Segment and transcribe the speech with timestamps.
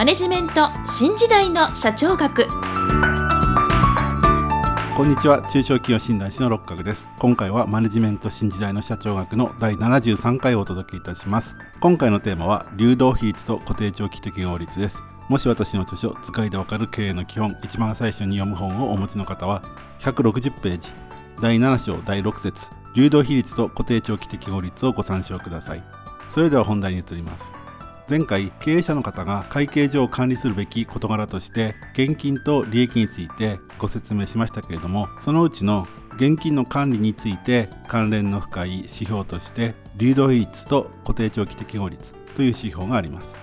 [0.00, 0.54] マネジメント
[0.86, 2.46] 新時代の社長学。
[4.96, 5.46] こんにちは。
[5.46, 7.06] 中小企業診断士の六角です。
[7.18, 11.54] 今回はマネジメント新時代の社長学の第73回をお届けいたします。
[11.82, 15.02] 今回のテーマは流動比率と固定長期適合率です。
[15.28, 19.62] もし私の著書使いでわかる経営の基本一番最初に読む本をお持ちの方は
[19.98, 20.88] 160ページ。
[21.42, 22.70] 第7章第6節。
[22.94, 25.84] 流動比率と固定長期適合率をご参照ください。
[26.30, 27.52] それでは本題に移ります。
[28.10, 43.38] 前回経営者の方が会計上管理するべき事柄として現金と利益についてご説明しましたけれどもそのうちの現金の管理について関連の深い指標として流動比率と固定長期適合率という指標があります。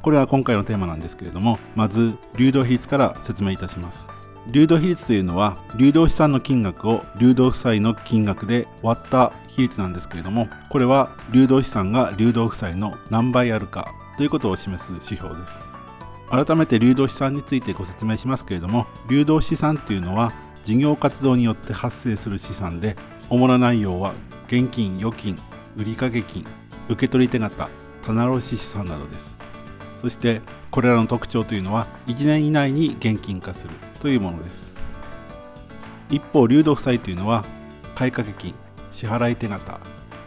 [0.00, 4.08] これは今回のテーマなんですけれどもまず流動比率から説明いたします。
[4.50, 15.60] 流動比率というのは流動資産の金額を流動負債の金額で割った比率なんですけれどもこれは流動資産が流動負債の何倍あるかということを示す指標です。
[16.30, 20.32] 改めて流動資産についてご説明しますけれども流動資産というのは
[20.64, 22.96] 事業活動によって発生する資産で
[23.30, 24.14] 主な内容は
[24.48, 25.38] 現金預金
[25.76, 26.44] 売掛金
[26.88, 27.68] 受取手形
[28.02, 29.36] 棚卸資産などです。
[29.96, 34.74] そしてこれらの特徴というのは1年以内に現金化するというものです。
[36.10, 37.44] 一方流動負債というのは
[37.94, 38.54] 買掛金
[38.92, 39.80] 支払い手形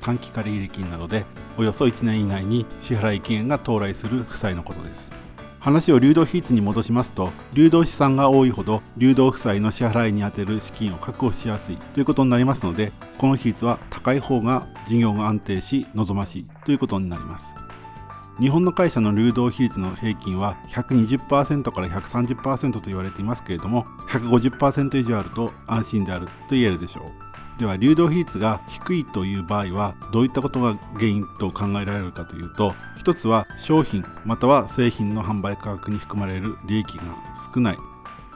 [0.00, 1.24] 短期借入金などで
[1.60, 5.12] およそ1年以内に支払期限が到来する負債のことです。
[5.58, 17.54] 話を流動比率に戻しますと流動資産が多いほど流動負債の支払いに充てる資金を確保しやすいということになりますのでこの比率は高い方が事業が安定し望ましいということになります。
[18.40, 27.29] 日本の会社の流動比率の平均は120%から130%と言われていますけれども150%以上あると安心であると言えるでしょう。
[27.60, 37.02] では流動比率が低いという場合はどういったことが原因と考えられるかというと一つは商品または製品の販売価格に含まれる利益が
[37.54, 37.78] 少ない。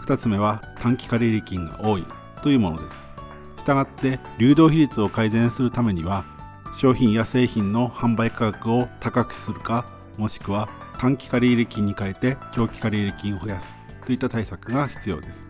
[0.02, 2.06] 2つ目は短期借入金が多い
[2.42, 3.08] というものです。
[3.56, 6.26] したがって流動比率を改善するためには
[6.74, 9.86] 商品や製品の販売価格を高くするか
[10.18, 10.68] もしくは
[10.98, 15.46] 短期借入金に変えて長期借入金を増やすといった対策が必要です。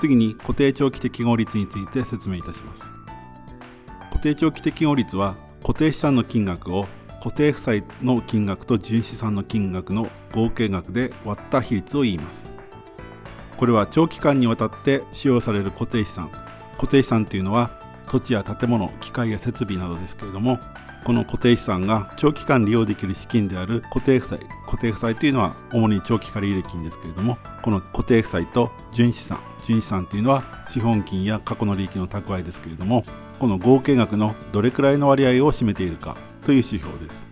[0.00, 2.90] 次に固定長期適合率について説明いたします。
[4.10, 6.88] 固定長期適合率は固定資産の金額を
[7.22, 12.48] 固定負債の金額と純資産の金額の合計額で割った比率を言います。
[13.58, 16.30] これは長期間にわたって使用される固定資産。
[16.78, 17.78] 固定資産というのは
[18.08, 20.58] 土地や建物機械や設備などですけれども
[21.04, 33.04] この固定資産が長期間利用できる資金である固定負債固定負債というのは主に長期借入金ですけれどもこの固定負債と純資産純資産というのは資本金や過去の利益の蓄えですけれども
[33.38, 37.26] この合計額のどれくらいの割合を占めているかという指標です。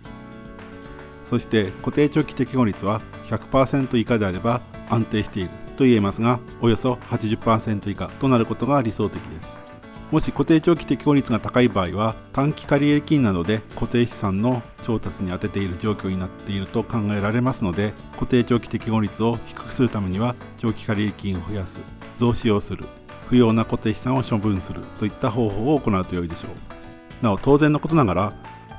[1.29, 9.68] そして固定長期適合率は100%以下であれば安定していると言えますがおよそ80%以下となることが理想的です。
[10.11, 21.79] もし固定長期適合率が高い場合は短期借入金などで固定資産の調達に充てている状況になっていると考えられますので固定長期適合率を低くするためには長期借入金を増やす
[22.17, 22.85] 増資をする
[23.27, 27.23] 不要な固定資産を処分するといった方法を行うと良いでしょう。
[27.23, 28.33] なお当然のことながら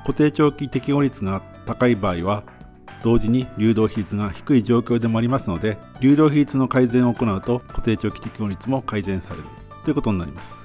[0.05, 2.43] 固定長期適合率が高い場合は
[3.03, 9.45] 同時に流動比率が低い状況でもありますので流動比率の改善を行うと固定長期適合率も改善される
[9.85, 10.60] ということになります。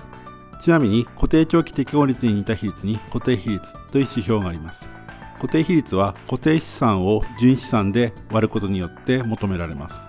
[0.61, 4.89] ちなみに固定長期適合率に似た比率に固定比率という指標があります。
[5.37, 10.07] 固定比率は固定資産を純資産で割ることによって求められます。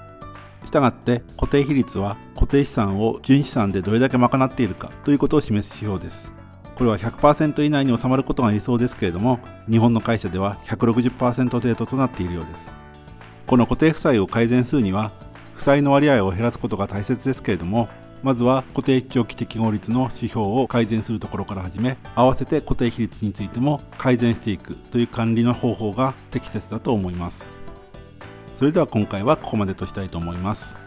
[0.66, 6.34] したがって固定比率は固定資産を純資産でどれだけ賄っているかということを示す指標です。
[6.76, 12.72] これは100%以内に収まることが理想ですけれども日本の会社では160%程度となっているようです。
[13.48, 15.12] この固定負債を改善するには
[15.56, 17.90] 負債の割合を減らすことが大切ですけれども
[18.24, 27.52] まずは固定長期適合率の指標を改善するところから始め合わせて固定比率についても改善していくという管理の方法が適切だと思います。
[28.54, 30.78] それでは今回はここまでとしたいと思います。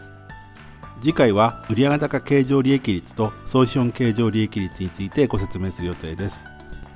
[0.99, 6.45] 次回は売上高経常利益率と総資本経常利益率についてご説明する予定です。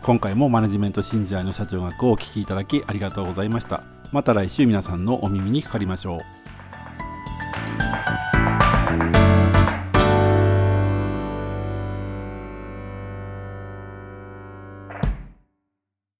[0.03, 3.83] 今回もマネジメント新時代の社長学をお聴きいただきありがとうございました。
[4.11, 6.34] また来週皆さんのお耳にかかりましょう。